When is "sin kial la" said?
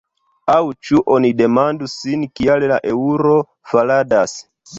1.93-2.81